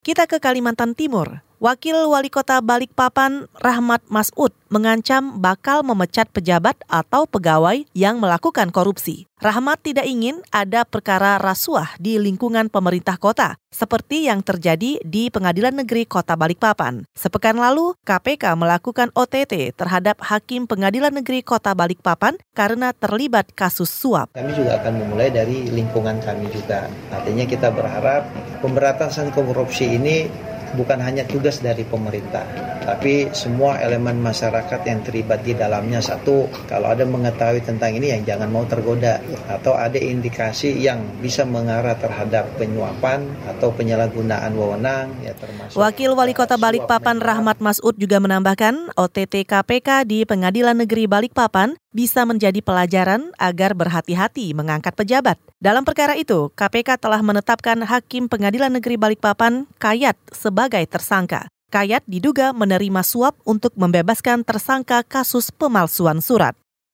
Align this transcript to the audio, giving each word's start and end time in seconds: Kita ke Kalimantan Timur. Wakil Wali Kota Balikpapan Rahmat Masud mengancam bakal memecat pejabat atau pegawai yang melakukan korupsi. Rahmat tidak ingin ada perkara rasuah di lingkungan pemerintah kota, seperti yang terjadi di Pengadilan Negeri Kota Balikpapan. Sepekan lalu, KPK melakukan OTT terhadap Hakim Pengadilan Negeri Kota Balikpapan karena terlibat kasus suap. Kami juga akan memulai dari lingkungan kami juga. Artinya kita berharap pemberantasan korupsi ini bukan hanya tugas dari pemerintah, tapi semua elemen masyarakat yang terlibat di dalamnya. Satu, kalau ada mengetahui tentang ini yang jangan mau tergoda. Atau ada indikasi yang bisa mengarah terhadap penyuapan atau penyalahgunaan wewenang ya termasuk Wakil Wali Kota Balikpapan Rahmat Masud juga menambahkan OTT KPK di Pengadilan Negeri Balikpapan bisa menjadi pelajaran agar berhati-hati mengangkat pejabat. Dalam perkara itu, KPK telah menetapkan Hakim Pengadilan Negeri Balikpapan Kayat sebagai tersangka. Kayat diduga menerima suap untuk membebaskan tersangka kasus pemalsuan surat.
Kita 0.00 0.24
ke 0.24 0.40
Kalimantan 0.40 0.96
Timur. 0.96 1.44
Wakil 1.60 2.08
Wali 2.08 2.32
Kota 2.32 2.56
Balikpapan 2.64 3.44
Rahmat 3.60 4.00
Masud 4.08 4.48
mengancam 4.72 5.44
bakal 5.44 5.84
memecat 5.84 6.24
pejabat 6.32 6.72
atau 6.88 7.28
pegawai 7.28 7.84
yang 7.92 8.16
melakukan 8.16 8.72
korupsi. 8.72 9.28
Rahmat 9.44 9.84
tidak 9.84 10.08
ingin 10.08 10.40
ada 10.48 10.88
perkara 10.88 11.36
rasuah 11.36 12.00
di 12.00 12.16
lingkungan 12.16 12.72
pemerintah 12.72 13.20
kota, 13.20 13.60
seperti 13.68 14.32
yang 14.32 14.40
terjadi 14.40 15.04
di 15.04 15.28
Pengadilan 15.28 15.84
Negeri 15.84 16.08
Kota 16.08 16.32
Balikpapan. 16.32 17.04
Sepekan 17.12 17.60
lalu, 17.60 17.92
KPK 18.08 18.56
melakukan 18.56 19.12
OTT 19.12 19.76
terhadap 19.76 20.16
Hakim 20.24 20.64
Pengadilan 20.64 21.12
Negeri 21.12 21.44
Kota 21.44 21.76
Balikpapan 21.76 22.40
karena 22.56 22.96
terlibat 22.96 23.52
kasus 23.52 23.92
suap. 23.92 24.32
Kami 24.32 24.56
juga 24.56 24.80
akan 24.80 24.96
memulai 24.96 25.28
dari 25.28 25.68
lingkungan 25.68 26.24
kami 26.24 26.48
juga. 26.48 26.88
Artinya 27.12 27.44
kita 27.44 27.68
berharap 27.68 28.32
pemberantasan 28.64 29.28
korupsi 29.32 30.00
ini 30.00 30.48
bukan 30.74 30.98
hanya 31.02 31.26
tugas 31.26 31.62
dari 31.62 31.82
pemerintah, 31.86 32.44
tapi 32.84 33.30
semua 33.32 33.78
elemen 33.82 34.18
masyarakat 34.20 34.80
yang 34.86 35.00
terlibat 35.06 35.42
di 35.42 35.54
dalamnya. 35.54 36.02
Satu, 36.02 36.46
kalau 36.66 36.90
ada 36.90 37.06
mengetahui 37.06 37.62
tentang 37.62 37.94
ini 37.94 38.14
yang 38.14 38.22
jangan 38.26 38.48
mau 38.50 38.64
tergoda. 38.66 39.22
Atau 39.50 39.74
ada 39.74 39.98
indikasi 39.98 40.78
yang 40.78 41.02
bisa 41.18 41.42
mengarah 41.44 41.94
terhadap 41.98 42.48
penyuapan 42.56 43.26
atau 43.46 43.70
penyalahgunaan 43.74 44.52
wewenang 44.54 45.10
ya 45.24 45.32
termasuk 45.36 45.76
Wakil 45.76 46.12
Wali 46.16 46.34
Kota 46.36 46.56
Balikpapan 46.60 47.18
Rahmat 47.20 47.58
Masud 47.60 47.96
juga 47.96 48.20
menambahkan 48.20 48.94
OTT 48.96 49.44
KPK 49.48 50.08
di 50.08 50.24
Pengadilan 50.24 50.76
Negeri 50.78 51.06
Balikpapan 51.06 51.76
bisa 51.90 52.22
menjadi 52.26 52.62
pelajaran 52.62 53.34
agar 53.36 53.74
berhati-hati 53.74 54.54
mengangkat 54.54 54.94
pejabat. 54.94 55.36
Dalam 55.58 55.82
perkara 55.82 56.14
itu, 56.16 56.50
KPK 56.54 56.96
telah 56.98 57.20
menetapkan 57.20 57.78
Hakim 57.82 58.30
Pengadilan 58.30 58.72
Negeri 58.72 58.96
Balikpapan 58.96 59.66
Kayat 59.76 60.16
sebagai 60.30 60.82
tersangka. 60.86 61.50
Kayat 61.70 62.02
diduga 62.10 62.50
menerima 62.50 63.06
suap 63.06 63.38
untuk 63.46 63.70
membebaskan 63.78 64.42
tersangka 64.42 65.06
kasus 65.06 65.54
pemalsuan 65.54 66.18
surat. 66.18 66.58